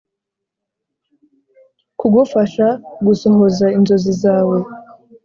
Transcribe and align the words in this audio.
kugufasha 1.99 2.67
gusohoza 3.05 3.65
inzozi 3.77 4.11
zawe. 4.21 4.57